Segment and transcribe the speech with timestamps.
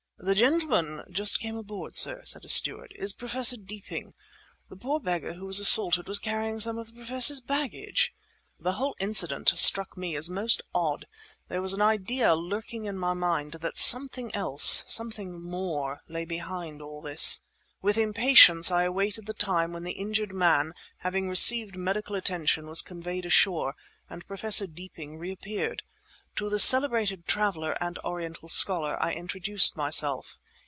[0.23, 4.13] "The gentleman just come aboard, sir," said a steward, "is Professor Deeping.
[4.69, 8.13] The poor beggar who was assaulted was carrying some of the Professor's baggage."
[8.59, 11.07] The whole incident struck me as most odd.
[11.47, 17.43] There was an idea lurking in my mind that something else—something more—lay behind all this.
[17.81, 22.83] With impatience I awaited the time when the injured man, having received medical attention, was
[22.83, 23.75] conveyed ashore,
[24.07, 25.81] and Professor Deeping reappeared.
[26.37, 30.39] To the celebrated traveller and Oriental scholar I introduced myself.